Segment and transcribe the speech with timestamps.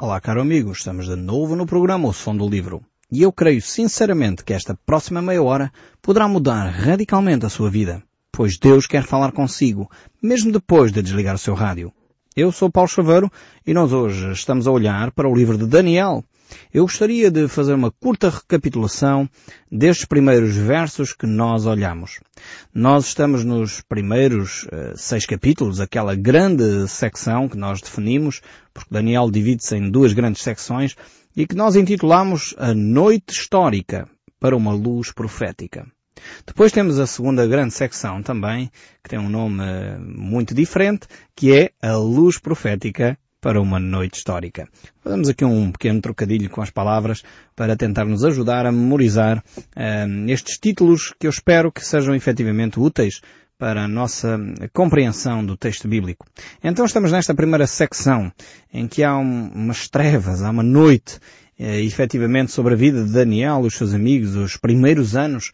[0.00, 2.80] Olá, caro amigo, estamos de novo no programa O Som do Livro.
[3.10, 8.00] E eu creio sinceramente que esta próxima meia hora poderá mudar radicalmente a sua vida,
[8.30, 9.90] pois Deus quer falar consigo,
[10.22, 11.92] mesmo depois de desligar o seu rádio.
[12.36, 13.28] Eu sou Paulo Chaveiro
[13.66, 16.24] e nós hoje estamos a olhar para o livro de Daniel,
[16.72, 19.28] eu gostaria de fazer uma curta recapitulação
[19.70, 22.20] destes primeiros versos que nós olhamos.
[22.74, 28.40] Nós estamos nos primeiros uh, seis capítulos, aquela grande secção que nós definimos,
[28.72, 30.96] porque Daniel divide-se em duas grandes secções,
[31.36, 34.08] e que nós intitulamos A Noite Histórica
[34.40, 35.86] para uma Luz Profética.
[36.46, 38.70] Depois temos a segunda grande secção também,
[39.02, 44.18] que tem um nome eh, muito diferente, que é a Luz Profética para uma noite
[44.18, 44.68] histórica.
[45.02, 47.22] Fazemos aqui um pequeno trocadilho com as palavras
[47.54, 52.80] para tentar nos ajudar a memorizar uh, estes títulos que eu espero que sejam efetivamente
[52.80, 53.20] úteis
[53.58, 54.38] para a nossa
[54.72, 56.24] compreensão do texto bíblico.
[56.62, 58.32] Então estamos nesta primeira secção
[58.72, 61.18] em que há um, umas trevas, há uma noite,
[61.58, 65.50] eh, efetivamente sobre a vida de Daniel os seus amigos, os primeiros anos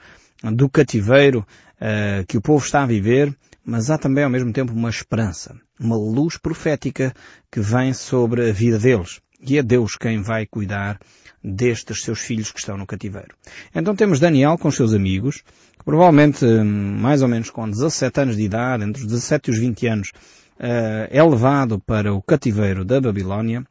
[0.52, 1.46] do cativeiro
[1.80, 5.56] eh, que o povo está a viver, mas há também ao mesmo tempo uma esperança,
[5.78, 7.14] uma luz profética
[7.50, 9.20] que vem sobre a vida deles.
[9.41, 10.98] E é Deus quem vai cuidar
[11.42, 13.34] destes seus filhos que estão no cativeiro.
[13.75, 15.42] Então temos Daniel com os seus amigos,
[15.78, 19.58] que provavelmente mais ou menos com 17 anos de idade, entre os 17 e os
[19.58, 20.12] 20 anos,
[20.58, 23.64] eh, é levado para o cativeiro da Babilónia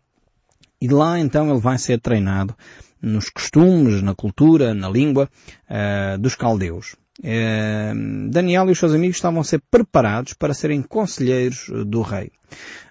[0.84, 2.54] e lá então ele vai ser treinado
[3.02, 5.30] nos costumes, na cultura, na língua
[5.70, 6.96] uh, dos caldeus.
[7.22, 7.94] Eh,
[8.30, 12.32] Daniel e os seus amigos estavam a ser preparados para serem conselheiros eh, do rei.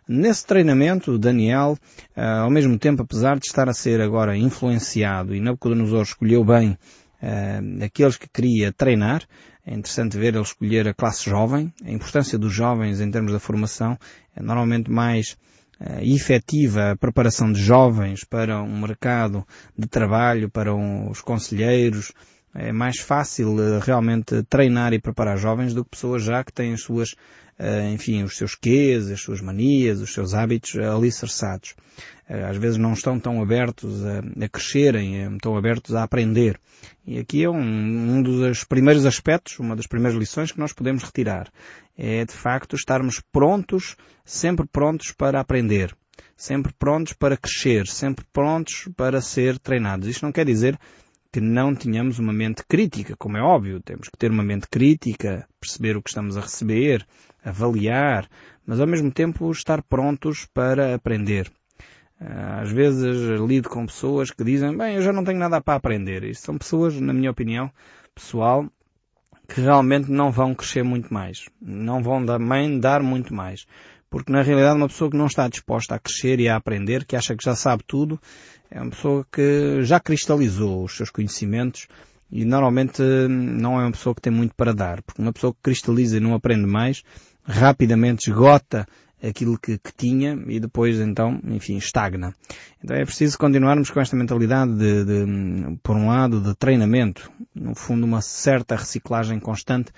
[0.06, 1.76] Nesse treinamento, Daniel,
[2.14, 6.76] eh, ao mesmo tempo, apesar de estar a ser agora influenciado, e Nabucodonosor escolheu bem
[7.84, 9.22] aqueles que queria treinar,
[9.64, 13.38] é interessante ver ele escolher a classe jovem, a importância dos jovens em termos da
[13.38, 13.96] formação
[14.34, 15.36] é normalmente mais
[16.00, 19.46] efetiva a preparação de jovens para um mercado
[19.78, 22.12] de trabalho, para os conselheiros,
[22.54, 26.74] é mais fácil eh, realmente treinar e preparar jovens do que pessoas já que têm
[26.74, 27.14] as suas,
[27.58, 31.74] eh, enfim, os seus quês, as suas manias, os seus hábitos alicerçados.
[32.28, 36.60] Eh, às vezes não estão tão abertos a, a crescerem, estão abertos a aprender.
[37.06, 41.02] E aqui é um, um dos primeiros aspectos, uma das primeiras lições que nós podemos
[41.02, 41.50] retirar.
[41.96, 45.94] É de facto estarmos prontos, sempre prontos para aprender.
[46.36, 50.08] Sempre prontos para crescer, sempre prontos para ser treinados.
[50.08, 50.78] Isto não quer dizer
[51.32, 55.48] que não tenhamos uma mente crítica, como é óbvio, temos que ter uma mente crítica,
[55.58, 57.06] perceber o que estamos a receber,
[57.42, 58.28] avaliar,
[58.66, 61.50] mas ao mesmo tempo estar prontos para aprender.
[62.20, 65.74] Ah, às vezes lido com pessoas que dizem, bem, eu já não tenho nada para
[65.74, 66.22] aprender.
[66.22, 67.70] Isto são pessoas, na minha opinião,
[68.14, 68.66] pessoal,
[69.48, 71.46] que realmente não vão crescer muito mais.
[71.60, 73.66] Não vão também dar muito mais.
[74.12, 77.16] Porque na realidade uma pessoa que não está disposta a crescer e a aprender, que
[77.16, 78.20] acha que já sabe tudo,
[78.70, 81.88] é uma pessoa que já cristalizou os seus conhecimentos
[82.30, 85.00] e normalmente não é uma pessoa que tem muito para dar.
[85.00, 87.02] Porque uma pessoa que cristaliza e não aprende mais,
[87.42, 88.86] rapidamente esgota
[89.22, 92.34] aquilo que, que, tinha e depois então, enfim, estagna.
[92.84, 97.74] Então é preciso continuarmos com esta mentalidade de, de, por um lado, de treinamento, no
[97.74, 99.90] fundo uma certa reciclagem constante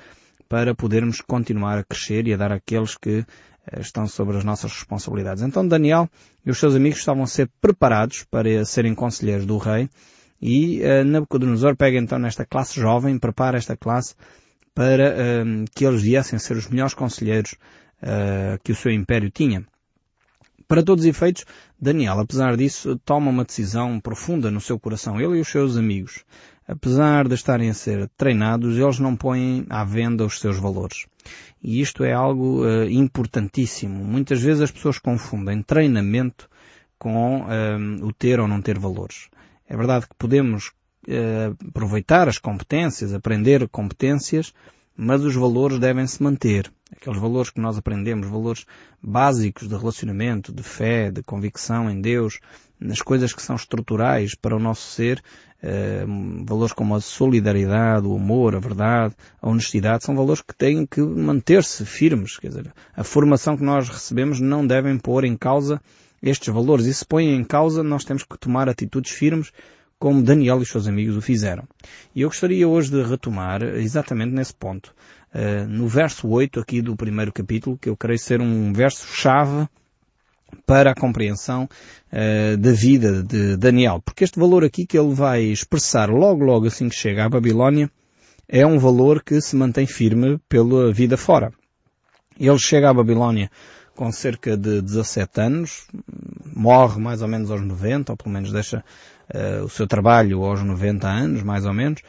[0.49, 3.25] para podermos continuar a crescer e a dar àqueles que
[3.81, 5.43] estão sobre as nossas responsabilidades.
[5.43, 6.09] Então Daniel
[6.45, 9.89] e os seus amigos estavam a ser preparados para serem conselheiros do rei
[10.41, 14.15] e uh, Nabucodonosor pega então nesta classe jovem, prepara esta classe
[14.75, 17.53] para uh, que eles viessem a ser os melhores conselheiros
[18.03, 19.65] uh, que o seu império tinha.
[20.67, 21.45] Para todos os efeitos,
[21.81, 26.25] Daniel, apesar disso, toma uma decisão profunda no seu coração, ele e os seus amigos.
[26.67, 31.07] Apesar de estarem a ser treinados, eles não põem à venda os seus valores.
[31.63, 34.03] E isto é algo uh, importantíssimo.
[34.05, 36.49] Muitas vezes as pessoas confundem treinamento
[36.99, 39.29] com uh, o ter ou não ter valores.
[39.69, 40.73] É verdade que podemos
[41.09, 44.53] uh, aproveitar as competências, aprender competências,
[44.97, 46.71] mas os valores devem se manter.
[46.93, 48.65] Aqueles valores que nós aprendemos, valores
[49.03, 52.39] básicos de relacionamento, de fé, de convicção em Deus,
[52.85, 55.23] nas coisas que são estruturais para o nosso ser,
[55.63, 56.05] eh,
[56.45, 61.01] valores como a solidariedade, o amor, a verdade, a honestidade, são valores que têm que
[61.01, 62.37] manter-se firmes.
[62.37, 65.81] Quer dizer, a formação que nós recebemos não devem pôr em causa
[66.23, 66.85] estes valores.
[66.87, 69.51] E se põem em causa, nós temos que tomar atitudes firmes
[69.99, 71.65] como Daniel e os seus amigos o fizeram.
[72.15, 74.95] E eu gostaria hoje de retomar exatamente nesse ponto.
[75.35, 79.67] Uh, no verso 8 aqui do primeiro capítulo, que eu creio ser um verso chave
[80.67, 81.69] para a compreensão
[82.13, 84.01] uh, da vida de Daniel.
[84.05, 87.91] Porque este valor aqui que ele vai expressar logo logo assim que chega à Babilónia
[88.49, 91.53] é um valor que se mantém firme pela vida fora.
[92.39, 93.51] Ele chega à Babilónia
[93.95, 95.87] com cerca de 17 anos,
[96.55, 98.85] morre mais ou menos aos 90, ou pelo menos deixa
[99.33, 102.01] uh, o seu trabalho aos 90 anos, mais ou menos,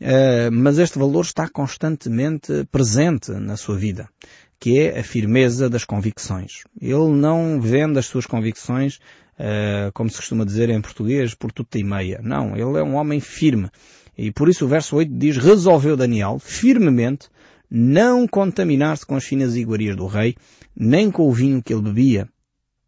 [0.00, 4.08] uh, mas este valor está constantemente presente na sua vida,
[4.62, 6.62] que é a firmeza das convicções.
[6.80, 9.00] Ele não vende as suas convicções,
[9.36, 12.20] uh, como se costuma dizer em português, por tudo e meia.
[12.22, 13.68] Não, ele é um homem firme.
[14.16, 17.28] E por isso o verso 8 diz, resolveu Daniel firmemente
[17.68, 20.36] não contaminar-se com as finas iguarias do rei,
[20.76, 22.28] nem com o vinho que ele bebia.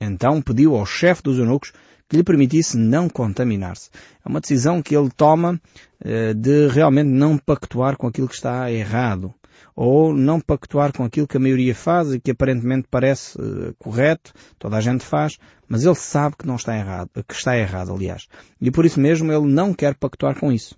[0.00, 1.73] Então pediu ao chefe dos eunucos
[2.09, 3.91] que lhe permitisse não contaminar-se.
[4.25, 5.61] É uma decisão que ele toma
[6.05, 9.35] uh, de realmente não pactuar com aquilo que está errado.
[9.75, 14.33] Ou não pactuar com aquilo que a maioria faz e que aparentemente parece uh, correto,
[14.59, 18.27] toda a gente faz, mas ele sabe que não está errado, que está errado, aliás.
[18.61, 20.77] E por isso mesmo ele não quer pactuar com isso.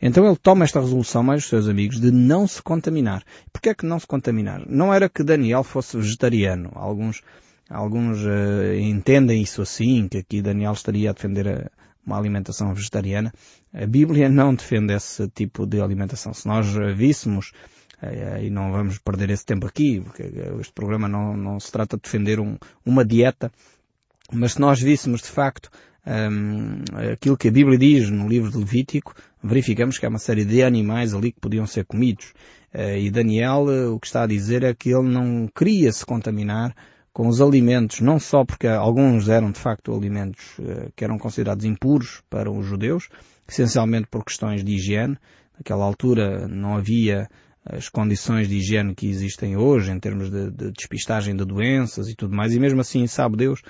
[0.00, 3.22] Então ele toma esta resolução, mais os seus amigos, de não se contaminar.
[3.52, 4.62] Porquê é que não se contaminar?
[4.66, 6.70] Não era que Daniel fosse vegetariano.
[6.74, 7.22] Alguns,
[7.68, 11.70] alguns uh, entendem isso assim, que aqui Daniel estaria a defender a,
[12.04, 13.32] uma alimentação vegetariana.
[13.72, 16.32] A Bíblia não defende esse tipo de alimentação.
[16.32, 16.66] Se nós
[16.96, 17.52] víssemos,
[18.42, 20.22] e não vamos perder esse tempo aqui, porque
[20.60, 23.50] este programa não, não se trata de defender um, uma dieta,
[24.32, 25.70] mas se nós víssemos de facto
[26.08, 30.44] um, aquilo que a Bíblia diz no livro de Levítico, verificamos que há uma série
[30.44, 32.32] de animais ali que podiam ser comidos.
[32.74, 36.04] Uh, e Daniel uh, o que está a dizer é que ele não queria se
[36.04, 36.74] contaminar
[37.12, 41.64] com os alimentos, não só porque alguns eram de facto alimentos uh, que eram considerados
[41.64, 43.08] impuros para os judeus,
[43.48, 45.16] essencialmente por questões de higiene.
[45.56, 47.28] Naquela altura não havia
[47.68, 52.14] as condições de higiene que existem hoje em termos de, de despistagem de doenças e
[52.14, 53.62] tudo mais, e mesmo assim sabe Deus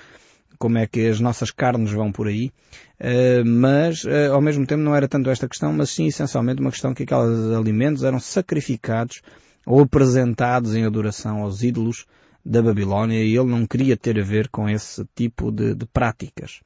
[0.57, 2.51] como é que as nossas carnes vão por aí,
[2.99, 6.71] uh, mas uh, ao mesmo tempo não era tanto esta questão, mas sim essencialmente uma
[6.71, 9.21] questão que aqueles alimentos eram sacrificados
[9.65, 12.05] ou apresentados em adoração aos ídolos
[12.45, 16.61] da Babilónia e ele não queria ter a ver com esse tipo de, de práticas.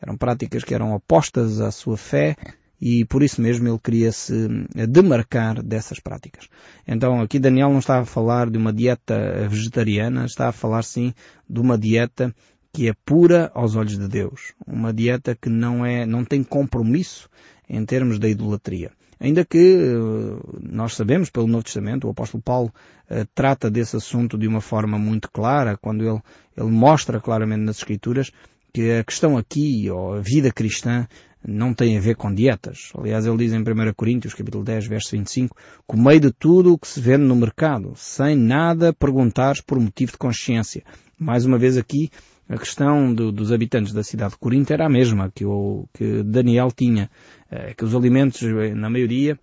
[0.00, 2.36] Eram práticas que eram opostas à sua fé
[2.80, 4.48] e por isso mesmo ele queria se
[4.88, 6.48] demarcar dessas práticas.
[6.86, 11.12] Então aqui Daniel não está a falar de uma dieta vegetariana, está a falar sim
[11.48, 12.34] de uma dieta
[12.72, 14.52] que é pura aos olhos de Deus.
[14.66, 17.28] Uma dieta que não é, não tem compromisso
[17.68, 18.92] em termos da idolatria.
[19.20, 22.72] Ainda que eh, nós sabemos pelo Novo Testamento, o apóstolo Paulo
[23.10, 26.22] uh, trata desse assunto de uma forma muito clara, quando ele,
[26.56, 28.30] ele mostra claramente nas Escrituras
[28.72, 31.08] que a questão aqui, ou a vida cristã,
[31.48, 32.92] não tem a ver com dietas.
[32.94, 33.64] Aliás, ele diz em 1
[33.96, 35.56] Coríntios, capítulo 10, verso 25,
[35.86, 40.18] comei de tudo o que se vende no mercado, sem nada perguntares por motivo de
[40.18, 40.84] consciência.
[41.18, 42.10] Mais uma vez aqui,
[42.48, 46.22] a questão do, dos habitantes da cidade de Corinto era a mesma que, o, que
[46.22, 47.10] Daniel tinha,
[47.50, 49.38] eh, que os alimentos, eh, na maioria,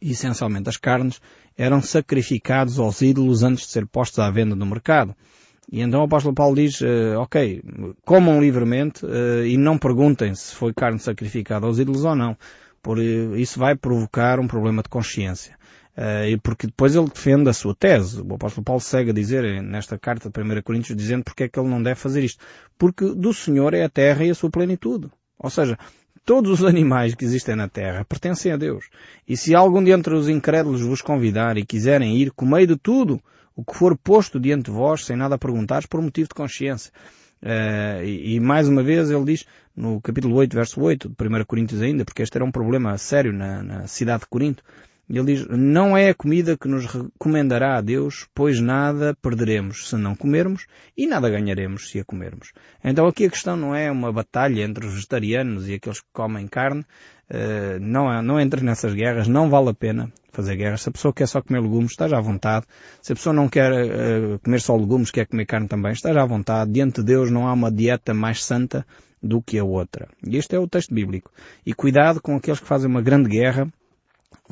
[0.00, 1.20] essencialmente as carnes,
[1.56, 5.14] eram sacrificados aos ídolos antes de ser postos à venda no mercado.
[5.70, 7.62] E então o apóstolo Paulo diz, uh, ok,
[8.04, 12.36] comam livremente uh, e não perguntem se foi carne sacrificada aos ídolos ou não,
[12.82, 15.56] por isso vai provocar um problema de consciência.
[15.92, 18.22] Uh, porque depois ele defende a sua tese.
[18.22, 21.48] O apóstolo Paulo segue a dizer eh, nesta carta de 1 Coríntios dizendo porque é
[21.48, 22.42] que ele não deve fazer isto.
[22.78, 25.10] Porque do Senhor é a terra e a sua plenitude.
[25.38, 25.78] Ou seja,
[26.24, 28.86] todos os animais que existem na terra pertencem a Deus.
[29.28, 33.22] E se algum dentre os incrédulos vos convidar e quiserem ir, comei de tudo
[33.54, 36.92] o que for posto diante de vós, sem nada perguntares, por motivo de consciência.
[37.42, 39.44] Uh, e, e, mais uma vez ele diz,
[39.74, 43.32] no capítulo 8, verso 8, de 1 Coríntios ainda, porque este era um problema sério
[43.32, 44.62] na, na cidade de Corinto,
[45.18, 49.96] ele diz, não é a comida que nos recomendará a Deus, pois nada perderemos se
[49.96, 50.66] não comermos
[50.96, 52.52] e nada ganharemos se a comermos.
[52.82, 56.48] Então aqui a questão não é uma batalha entre os vegetarianos e aqueles que comem
[56.48, 56.80] carne,
[57.30, 60.80] uh, não, não entre nessas guerras, não vale a pena fazer guerras.
[60.80, 62.64] Se a pessoa quer só comer legumes, esteja à vontade.
[63.02, 66.26] Se a pessoa não quer uh, comer só legumes, quer comer carne também, esteja à
[66.26, 66.72] vontade.
[66.72, 68.86] Diante de Deus não há uma dieta mais santa
[69.22, 70.08] do que a outra.
[70.26, 71.30] E este é o texto bíblico.
[71.64, 73.70] E cuidado com aqueles que fazem uma grande guerra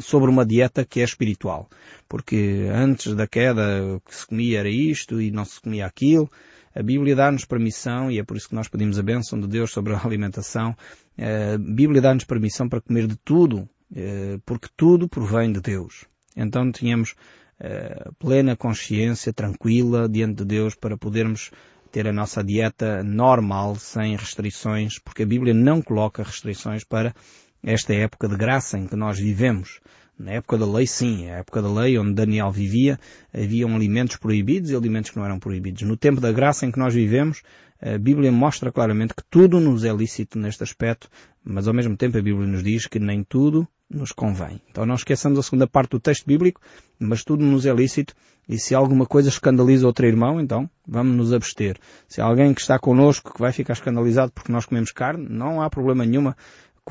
[0.00, 1.68] sobre uma dieta que é espiritual.
[2.08, 6.30] Porque antes da queda o que se comia era isto e não se comia aquilo.
[6.74, 9.72] A Bíblia dá-nos permissão, e é por isso que nós pedimos a bênção de Deus
[9.72, 10.76] sobre a alimentação,
[11.18, 16.06] a Bíblia dá-nos permissão para comer de tudo, eh, porque tudo provém de Deus.
[16.36, 17.14] Então tínhamos
[17.58, 21.50] eh, plena consciência, tranquila, diante de Deus, para podermos
[21.90, 27.14] ter a nossa dieta normal, sem restrições, porque a Bíblia não coloca restrições para
[27.62, 29.80] esta época de graça em que nós vivemos.
[30.18, 31.30] Na época da lei, sim.
[31.30, 32.98] A época da lei onde Daniel vivia,
[33.32, 35.82] haviam alimentos proibidos e alimentos que não eram proibidos.
[35.82, 37.42] No tempo da graça em que nós vivemos,
[37.80, 41.08] a Bíblia mostra claramente que tudo nos é lícito neste aspecto,
[41.42, 44.60] mas ao mesmo tempo a Bíblia nos diz que nem tudo nos convém.
[44.70, 46.60] Então não esqueçamos a segunda parte do texto bíblico,
[46.98, 48.14] mas tudo nos é lícito
[48.48, 51.78] e se alguma coisa escandaliza outro irmão, então vamos nos abster.
[52.06, 55.62] Se há alguém que está connosco que vai ficar escandalizado porque nós comemos carne, não
[55.62, 56.36] há problema nenhuma.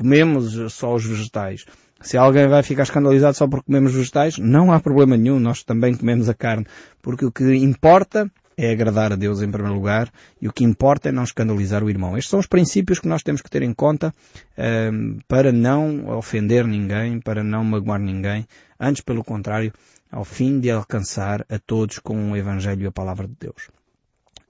[0.00, 1.66] Comemos só os vegetais.
[2.00, 5.94] Se alguém vai ficar escandalizado só porque comemos vegetais, não há problema nenhum, nós também
[5.94, 6.66] comemos a carne.
[7.02, 11.10] Porque o que importa é agradar a Deus em primeiro lugar e o que importa
[11.10, 12.16] é não escandalizar o irmão.
[12.16, 16.66] Estes são os princípios que nós temos que ter em conta uh, para não ofender
[16.66, 18.46] ninguém, para não magoar ninguém,
[18.80, 19.70] antes pelo contrário,
[20.10, 23.68] ao fim de alcançar a todos com o Evangelho e a Palavra de Deus.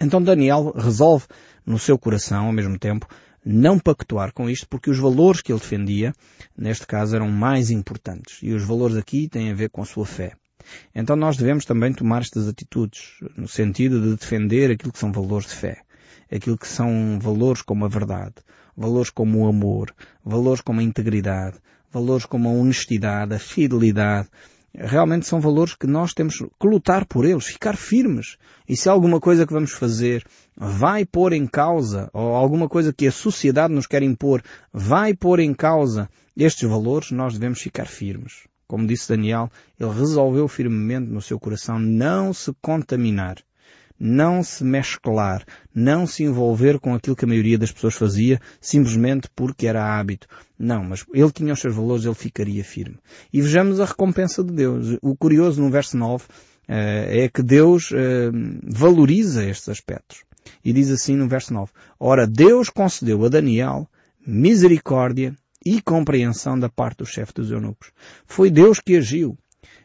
[0.00, 1.26] Então Daniel resolve
[1.66, 3.08] no seu coração, ao mesmo tempo,
[3.44, 6.12] não pactuar com isto porque os valores que ele defendia,
[6.56, 8.38] neste caso, eram mais importantes.
[8.42, 10.34] E os valores aqui têm a ver com a sua fé.
[10.94, 15.48] Então nós devemos também tomar estas atitudes, no sentido de defender aquilo que são valores
[15.48, 15.82] de fé.
[16.30, 18.36] Aquilo que são valores como a verdade,
[18.76, 19.92] valores como o amor,
[20.24, 21.58] valores como a integridade,
[21.90, 24.28] valores como a honestidade, a fidelidade,
[24.74, 28.36] realmente são valores que nós temos que lutar por eles, ficar firmes.
[28.68, 30.24] E se alguma coisa que vamos fazer
[30.56, 35.40] vai pôr em causa, ou alguma coisa que a sociedade nos quer impor, vai pôr
[35.40, 38.48] em causa estes valores, nós devemos ficar firmes.
[38.66, 43.36] Como disse Daniel, ele resolveu firmemente no seu coração não se contaminar,
[44.00, 49.28] não se mesclar, não se envolver com aquilo que a maioria das pessoas fazia, simplesmente
[49.36, 50.26] porque era hábito.
[50.58, 52.96] Não, mas ele tinha os seus valores, ele ficaria firme.
[53.30, 54.96] E vejamos a recompensa de Deus.
[55.02, 56.24] O curioso no verso 9
[56.66, 58.30] eh, é que Deus eh,
[58.62, 60.24] valoriza estes aspectos.
[60.64, 63.86] E diz assim no verso 9, Ora, Deus concedeu a Daniel
[64.26, 67.92] misericórdia e compreensão da parte do chefe dos eunucos.
[68.26, 69.36] Foi Deus que agiu.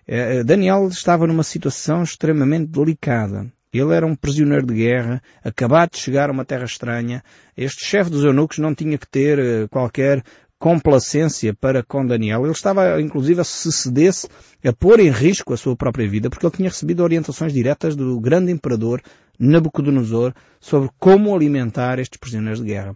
[0.07, 3.51] Eh, Daniel estava numa situação extremamente delicada.
[3.77, 7.23] Ele era um prisioneiro de guerra, acabado de chegar a uma terra estranha.
[7.55, 10.23] Este chefe dos eunucos não tinha que ter eh, qualquer
[10.57, 12.43] complacência para com Daniel.
[12.43, 14.27] Ele estava, inclusive, a se cedesse
[14.63, 18.19] a pôr em risco a sua própria vida, porque ele tinha recebido orientações diretas do
[18.19, 19.01] grande imperador
[19.37, 22.95] Nabucodonosor sobre como alimentar estes prisioneiros de guerra.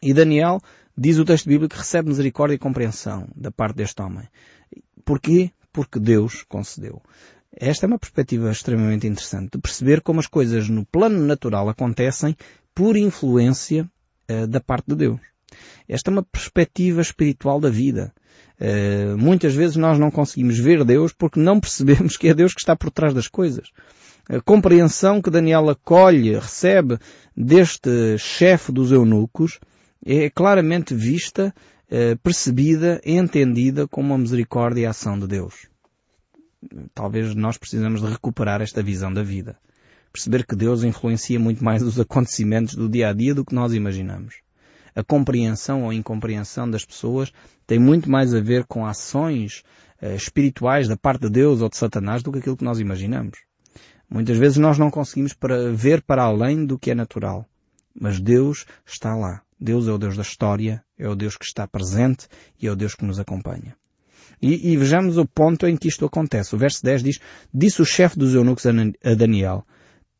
[0.00, 0.60] E Daniel,
[0.96, 4.28] diz o texto bíblico, que recebe misericórdia e compreensão da parte deste homem.
[5.04, 5.50] Porquê?
[5.72, 7.02] Porque Deus concedeu.
[7.58, 12.36] Esta é uma perspectiva extremamente interessante, de perceber como as coisas no plano natural acontecem
[12.74, 13.88] por influência
[14.30, 15.20] uh, da parte de Deus.
[15.88, 18.12] Esta é uma perspectiva espiritual da vida.
[18.60, 22.60] Uh, muitas vezes nós não conseguimos ver Deus porque não percebemos que é Deus que
[22.60, 23.70] está por trás das coisas.
[24.28, 26.98] A compreensão que Daniel acolhe, recebe
[27.34, 29.58] deste chefe dos eunucos,
[30.04, 31.54] é claramente vista,
[31.90, 35.68] uh, percebida, entendida como uma misericórdia e ação de Deus.
[36.94, 39.58] Talvez nós precisamos de recuperar esta visão da vida.
[40.12, 43.74] Perceber que Deus influencia muito mais os acontecimentos do dia a dia do que nós
[43.74, 44.36] imaginamos.
[44.94, 47.30] A compreensão ou incompreensão das pessoas
[47.66, 49.62] tem muito mais a ver com ações
[50.00, 53.38] uh, espirituais da parte de Deus ou de Satanás do que aquilo que nós imaginamos.
[54.08, 57.44] Muitas vezes nós não conseguimos para ver para além do que é natural.
[57.94, 59.42] Mas Deus está lá.
[59.60, 62.26] Deus é o Deus da história, é o Deus que está presente
[62.60, 63.76] e é o Deus que nos acompanha.
[64.40, 66.54] E, e, vejamos o ponto em que isto acontece.
[66.54, 67.20] O verso 10 diz,
[67.52, 69.64] disse o chefe dos eunucos a Daniel,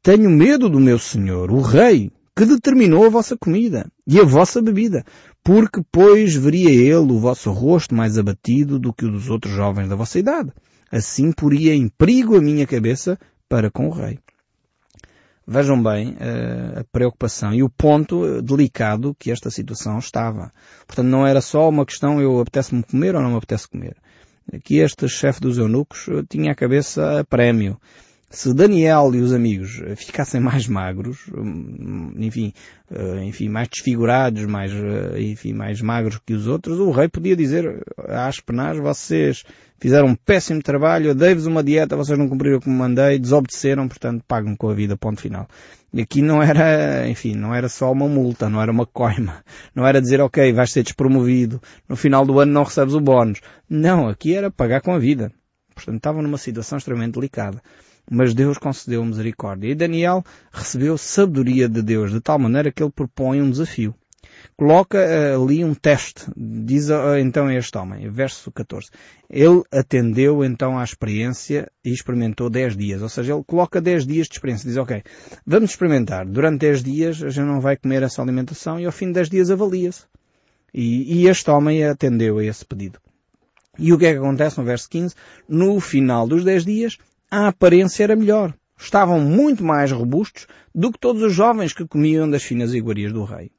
[0.03, 4.61] tenho medo do meu senhor, o rei, que determinou a vossa comida e a vossa
[4.61, 5.05] bebida,
[5.43, 9.89] porque pois veria ele o vosso rosto mais abatido do que o dos outros jovens
[9.89, 10.53] da vossa idade.
[10.93, 14.19] Assim poria em perigo a minha cabeça para com o rei.
[15.49, 20.51] Vejam bem uh, a preocupação e o ponto delicado que esta situação estava.
[20.87, 23.97] Portanto, não era só uma questão eu apetece-me comer ou não me apetece comer.
[24.53, 27.81] Aqui este chefe dos eunucos eh, tinha a cabeça a prémio
[28.29, 32.53] se Daniel e os amigos ficassem mais magros, hum, enfim,
[32.91, 37.37] eh, enfim, mais desfigurados, mais, eh, enfim, mais magros que os outros, o rei podia
[37.37, 39.45] dizer às penais, vocês
[39.79, 44.25] fizeram um péssimo trabalho, eu dei-vos uma dieta, vocês não cumpriram como mandei, desobedeceram, portanto
[44.27, 45.47] pagam com a vida, ponto final.
[45.93, 49.43] E aqui não era, enfim, não era só uma multa, não era uma coima.
[49.75, 53.41] Não era dizer, ok, vais ser despromovido, no final do ano não recebes o bónus.
[53.71, 55.33] Não, aqui era pagar com a vida.
[55.75, 57.63] Portanto, estavam numa situação extremamente delicada
[58.11, 59.69] mas Deus concedeu misericórdia.
[59.69, 63.95] E Daniel recebeu sabedoria de Deus, de tal maneira que ele propõe um desafio.
[64.57, 68.91] Coloca uh, ali um teste, diz uh, então este homem, verso 14.
[69.29, 74.27] Ele atendeu então à experiência e experimentou 10 dias, ou seja, ele coloca 10 dias
[74.27, 75.03] de experiência, diz ok,
[75.47, 79.07] vamos experimentar, durante 10 dias a gente não vai comer essa alimentação e ao fim
[79.07, 80.05] de 10 dias avalia-se.
[80.73, 82.99] E, e este homem atendeu a esse pedido.
[83.79, 85.15] E o que é que acontece no verso 15?
[85.49, 86.99] No final dos 10 dias,
[87.31, 88.55] a aparência era melhor.
[88.79, 93.25] Estavam muito mais robustos do que todos os jovens que comiam das finas iguarias do
[93.25, 93.51] rei.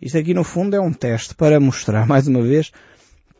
[0.00, 2.72] Isto aqui no fundo é um teste para mostrar mais uma vez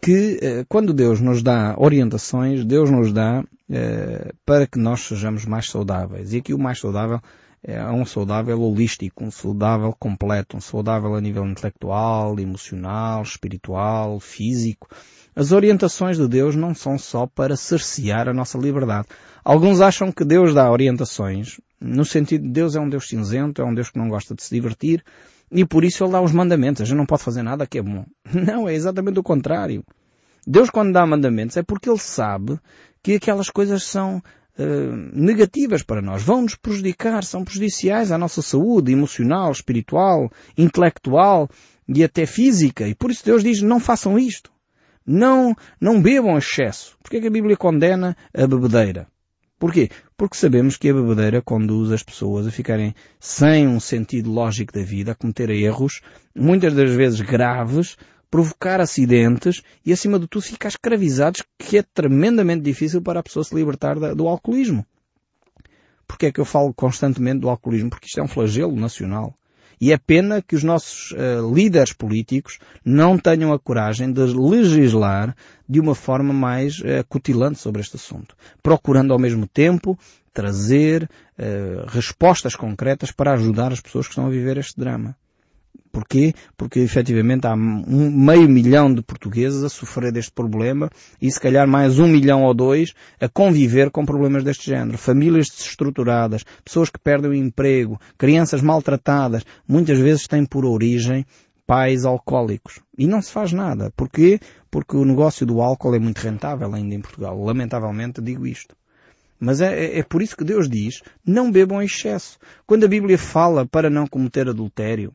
[0.01, 5.45] que eh, quando Deus nos dá orientações, Deus nos dá eh, para que nós sejamos
[5.45, 6.33] mais saudáveis.
[6.33, 7.21] E aqui o mais saudável
[7.65, 14.89] é um saudável holístico, um saudável completo, um saudável a nível intelectual, emocional, espiritual, físico.
[15.35, 19.09] As orientações de Deus não são só para cercear a nossa liberdade.
[19.45, 23.65] Alguns acham que Deus dá orientações no sentido de Deus é um Deus cinzento, é
[23.65, 25.05] um Deus que não gosta de se divertir
[25.51, 26.83] e por isso Ele dá os mandamentos.
[26.83, 28.05] A gente não pode fazer nada que é bom.
[28.33, 29.85] Não, é exatamente o contrário.
[30.47, 32.59] Deus quando dá mandamentos é porque Ele sabe
[33.03, 34.23] que aquelas coisas são
[34.59, 41.49] uh, negativas para nós, vão nos prejudicar, são prejudiciais à nossa saúde emocional, espiritual, intelectual
[41.89, 42.87] e até física.
[42.87, 44.51] E por isso Deus diz, não façam isto.
[45.05, 46.97] Não, não bebam excesso.
[47.03, 49.09] Porque é que a Bíblia condena a bebedeira?
[49.59, 49.91] Porquê?
[50.17, 54.83] Porque sabemos que a bebedeira conduz as pessoas a ficarem sem um sentido lógico da
[54.83, 56.01] vida, a cometer erros,
[56.35, 57.97] muitas das vezes graves,
[58.33, 63.45] provocar acidentes e, acima de tudo, ficar escravizados, que é tremendamente difícil para a pessoa
[63.45, 64.87] se libertar do alcoolismo.
[66.09, 67.91] Porquê é que eu falo constantemente do alcoolismo?
[67.91, 69.35] Porque isto é um flagelo nacional.
[69.79, 75.37] E é pena que os nossos uh, líderes políticos não tenham a coragem de legislar
[75.69, 79.99] de uma forma mais uh, cutilante sobre este assunto, procurando ao mesmo tempo
[80.33, 85.15] trazer uh, respostas concretas para ajudar as pessoas que estão a viver este drama.
[85.93, 86.33] Porquê?
[86.57, 90.89] Porque efetivamente há um meio milhão de portugueses a sofrer deste problema
[91.21, 94.97] e se calhar mais um milhão ou dois a conviver com problemas deste género.
[94.97, 101.27] Famílias desestruturadas, pessoas que perdem o emprego, crianças maltratadas, muitas vezes têm por origem
[101.67, 102.81] pais alcoólicos.
[102.97, 103.93] E não se faz nada.
[103.95, 104.41] Porquê?
[104.71, 107.39] Porque o negócio do álcool é muito rentável ainda em Portugal.
[107.43, 108.75] Lamentavelmente digo isto.
[109.39, 112.39] Mas é, é, é, por isso que Deus diz, não bebam em excesso.
[112.65, 115.13] Quando a Bíblia fala para não cometer adultério,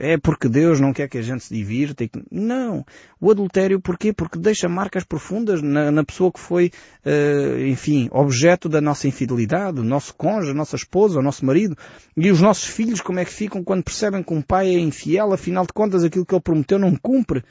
[0.00, 2.06] é porque Deus não quer que a gente se divirta.
[2.06, 2.22] Que...
[2.30, 2.86] Não.
[3.20, 4.12] O adultério porquê?
[4.12, 6.70] Porque deixa marcas profundas na, na pessoa que foi,
[7.04, 11.76] uh, enfim, objeto da nossa infidelidade, o nosso cônjuge, a nossa esposa, o nosso marido.
[12.16, 15.32] E os nossos filhos como é que ficam quando percebem que um pai é infiel,
[15.32, 17.42] afinal de contas aquilo que ele prometeu não cumpre.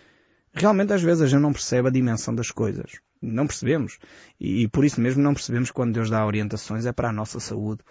[0.54, 2.94] Realmente às vezes a gente não percebe a dimensão das coisas.
[3.22, 4.00] Não percebemos.
[4.40, 7.40] E, e por isso mesmo não percebemos quando Deus dá orientações é para a nossa
[7.42, 7.81] saúde.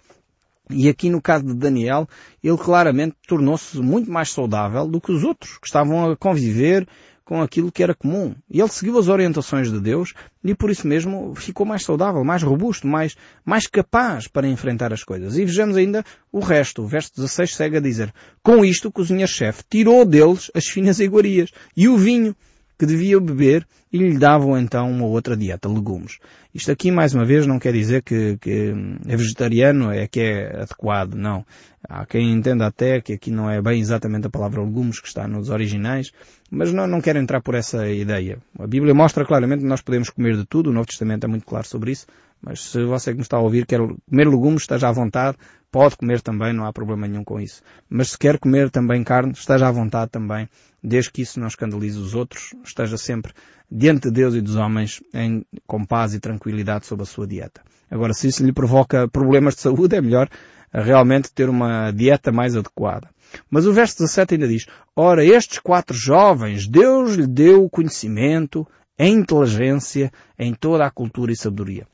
[0.69, 2.07] E aqui no caso de Daniel,
[2.43, 6.87] ele claramente tornou-se muito mais saudável do que os outros, que estavam a conviver
[7.27, 8.33] com aquilo que era comum.
[8.49, 12.41] E ele seguiu as orientações de Deus e por isso mesmo ficou mais saudável, mais
[12.41, 15.37] robusto, mais, mais capaz para enfrentar as coisas.
[15.37, 16.83] E vejamos ainda o resto.
[16.83, 21.51] O verso 16 segue a dizer, com isto o cozinha-chefe tirou deles as finas iguarias
[21.75, 22.33] e o vinho
[22.79, 26.19] que devia beber e lhe davam então uma outra dieta, legumes.
[26.53, 28.73] Isto aqui, mais uma vez, não quer dizer que, que
[29.07, 31.45] é vegetariano é que é adequado, não.
[31.87, 35.27] Há quem entenda até que aqui não é bem exatamente a palavra legumes que está
[35.27, 36.11] nos originais,
[36.51, 38.39] mas não, não quero entrar por essa ideia.
[38.59, 41.45] A Bíblia mostra claramente que nós podemos comer de tudo, o Novo Testamento é muito
[41.45, 42.07] claro sobre isso,
[42.41, 45.37] mas se você que me está a ouvir quer comer legumes, esteja à vontade,
[45.71, 47.61] pode comer também, não há problema nenhum com isso.
[47.89, 50.49] Mas se quer comer também carne, esteja à vontade também,
[50.83, 53.33] desde que isso não escandalize os outros, esteja sempre
[53.69, 57.61] diante de Deus e dos homens em, com paz e tranquilidade sobre a sua dieta.
[57.89, 60.29] Agora, se isso lhe provoca problemas de saúde, é melhor
[60.73, 63.09] realmente ter uma dieta mais adequada.
[63.49, 68.65] Mas o verso 17 ainda diz, Ora, estes quatro jovens, Deus lhe deu o conhecimento,
[68.97, 71.85] a inteligência em toda a cultura e sabedoria.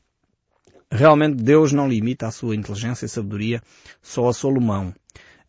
[0.90, 3.60] Realmente Deus não limita a sua inteligência e sabedoria
[4.00, 4.94] só a Salomão.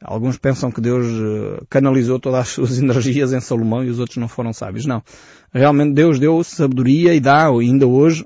[0.01, 4.17] Alguns pensam que Deus eh, canalizou todas as suas energias em Salomão e os outros
[4.17, 4.86] não foram sábios.
[4.86, 5.01] Não.
[5.53, 8.25] Realmente Deus deu sabedoria e dá ainda hoje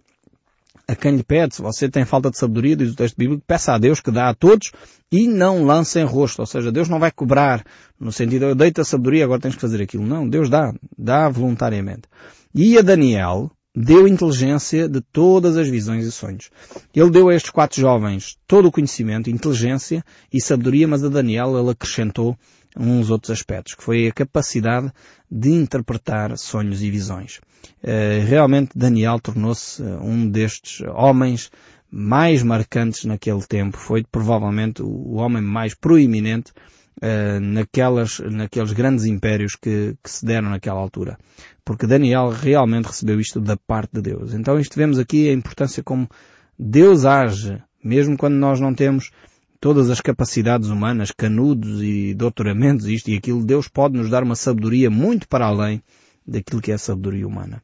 [0.88, 1.56] a quem lhe pede.
[1.56, 4.30] Se você tem falta de sabedoria, diz o texto bíblico, peça a Deus que dá
[4.30, 4.72] a todos
[5.12, 6.40] e não lance em rosto.
[6.40, 7.64] Ou seja, Deus não vai cobrar
[8.00, 10.06] no sentido, eu deito a sabedoria, agora tens que fazer aquilo.
[10.06, 10.74] Não, Deus dá.
[10.98, 12.04] Dá voluntariamente.
[12.56, 13.52] E a Daniel,
[13.82, 16.52] deu inteligência de todas as visões e sonhos.
[16.94, 21.58] Ele deu a estes quatro jovens todo o conhecimento, inteligência e sabedoria, mas a Daniel
[21.58, 22.38] ele acrescentou
[22.78, 24.92] uns outros aspectos, que foi a capacidade
[25.32, 27.40] de interpretar sonhos e visões.
[27.82, 31.50] Eh, realmente Daniel tornou-se eh, um destes homens
[31.90, 33.78] mais marcantes naquele tempo.
[33.78, 36.52] Foi provavelmente o homem mais proeminente
[37.02, 41.18] uh, naquelas, naqueles grandes impérios que, que se deram naquela altura.
[41.64, 44.34] Porque Daniel realmente recebeu isto da parte de Deus.
[44.34, 46.10] Então isto vemos aqui a importância como
[46.58, 49.12] Deus age, mesmo quando nós não temos
[49.60, 54.36] todas as capacidades humanas, canudos e doutoramentos, isto e aquilo, Deus pode nos dar uma
[54.36, 55.82] sabedoria muito para além
[56.26, 57.62] daquilo que é a sabedoria humana.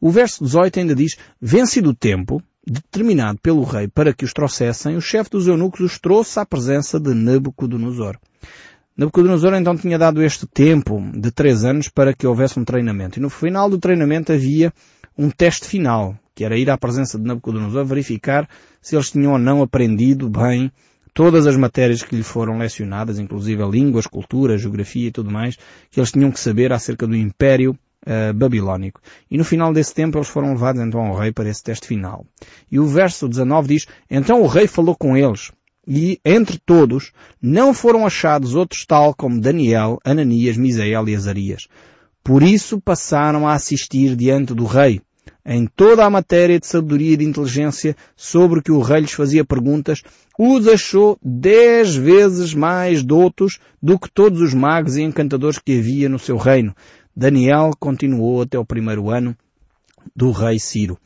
[0.00, 4.96] O verso 18 ainda diz, vencido o tempo, determinado pelo rei para que os trouxessem,
[4.96, 8.18] o chefe dos eunucos os trouxe à presença de Nabucodonosor.
[8.98, 13.20] Nabucodonosor então tinha dado este tempo de três anos para que houvesse um treinamento.
[13.20, 14.72] E no final do treinamento havia
[15.16, 18.48] um teste final, que era ir à presença de Nabucodonosor verificar
[18.82, 20.72] se eles tinham ou não aprendido bem
[21.14, 25.56] todas as matérias que lhe foram lecionadas, inclusive a língua, cultura, geografia e tudo mais,
[25.92, 29.00] que eles tinham que saber acerca do Império uh, babilónico.
[29.30, 32.26] E no final desse tempo eles foram levados então ao rei para esse teste final.
[32.68, 35.52] E o verso 19 diz, Então o rei falou com eles,
[35.88, 41.66] e entre todos não foram achados outros tal como Daniel, Ananias, Misael e Azarias.
[42.22, 45.00] Por isso passaram a assistir diante do rei
[45.46, 49.42] em toda a matéria de sabedoria e de inteligência sobre que o rei lhes fazia
[49.42, 50.02] perguntas,
[50.38, 56.06] os achou dez vezes mais doutos do que todos os magos e encantadores que havia
[56.06, 56.74] no seu reino.
[57.16, 59.34] Daniel continuou até o primeiro ano
[60.14, 60.98] do rei Ciro.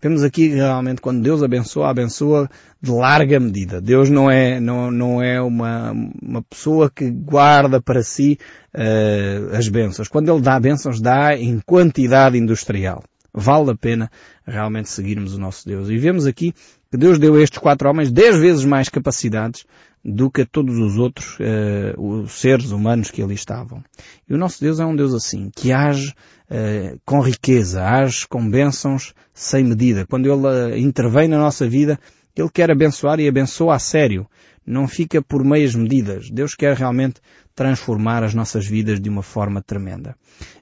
[0.00, 2.48] Vemos aqui realmente quando Deus abençoa, abençoa
[2.80, 3.80] de larga medida.
[3.80, 5.92] Deus não é, não, não é uma,
[6.22, 8.38] uma pessoa que guarda para si
[8.74, 10.08] uh, as bênçãos.
[10.08, 13.02] Quando Ele dá bênçãos, dá em quantidade industrial.
[13.32, 14.10] Vale a pena
[14.46, 15.90] realmente seguirmos o nosso Deus.
[15.90, 16.54] E vemos aqui
[16.90, 19.64] que Deus deu a estes quatro homens dez vezes mais capacidades
[20.08, 23.82] do que a todos os outros uh, os seres humanos que ali estavam.
[24.28, 26.14] E o nosso Deus é um Deus assim, que age
[26.48, 30.06] uh, com riqueza, age com bênçãos sem medida.
[30.06, 31.98] Quando Ele uh, intervém na nossa vida,
[32.36, 34.28] Ele quer abençoar e abençoa a sério.
[34.64, 36.30] Não fica por meias medidas.
[36.30, 37.20] Deus quer realmente
[37.54, 40.14] transformar as nossas vidas de uma forma tremenda.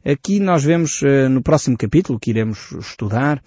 [0.05, 3.43] Aqui nós vemos no próximo capítulo que iremos estudar,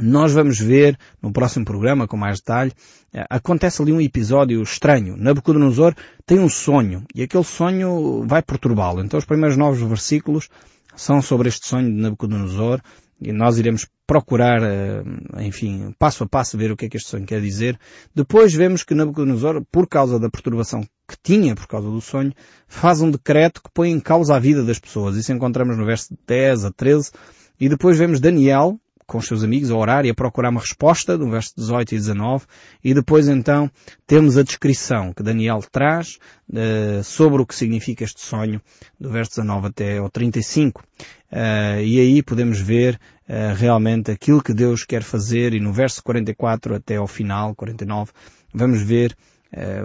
[0.00, 2.72] nós vamos ver no próximo programa com mais detalhe,
[3.12, 5.16] eh, acontece ali um episódio estranho.
[5.16, 9.02] Nabucodonosor tem um sonho e aquele sonho vai perturbá-lo.
[9.02, 10.48] Então os primeiros nove versículos
[10.94, 12.80] são sobre este sonho de Nabucodonosor
[13.20, 15.02] e nós iremos procurar, eh,
[15.40, 17.78] enfim, passo a passo ver o que é que este sonho quer dizer.
[18.14, 22.32] Depois vemos que Nabucodonosor, por causa da perturbação que tinha por causa do sonho,
[22.68, 25.16] faz um decreto que põe em causa a vida das pessoas.
[25.16, 27.10] Isso encontramos no verso 10 a 13.
[27.58, 31.16] E depois vemos Daniel, com os seus amigos a orar e a procurar uma resposta,
[31.16, 32.44] no verso 18 e 19,
[32.82, 33.70] e depois então
[34.06, 36.18] temos a descrição que Daniel traz
[36.50, 38.60] uh, sobre o que significa este sonho,
[38.98, 40.82] do verso 19 até ao 35.
[41.30, 46.02] Uh, e aí podemos ver uh, realmente aquilo que Deus quer fazer e no verso
[46.02, 48.12] 44 até ao final, 49,
[48.52, 49.16] vamos ver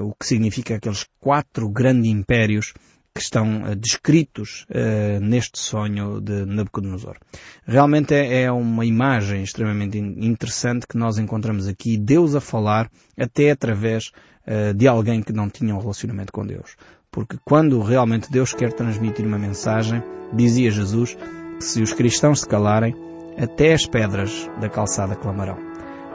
[0.01, 2.73] o que significa aqueles quatro grandes impérios
[3.13, 7.17] que estão uh, descritos uh, neste sonho de Nabucodonosor.
[7.65, 13.51] Realmente é, é uma imagem extremamente interessante que nós encontramos aqui, Deus a falar até
[13.51, 14.11] através
[14.47, 16.75] uh, de alguém que não tinha um relacionamento com Deus.
[17.11, 20.01] Porque quando realmente Deus quer transmitir uma mensagem,
[20.33, 21.17] dizia Jesus,
[21.57, 22.95] que se os cristãos se calarem,
[23.37, 25.57] até as pedras da calçada clamarão.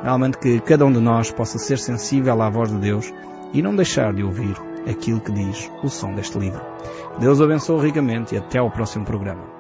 [0.02, 3.12] Realmente que cada um de nós possa ser sensível à voz de Deus
[3.52, 6.60] e não deixar de ouvir aquilo que diz o som deste livro.
[7.18, 9.55] Deus abençoe ricamente e até ao próximo programa.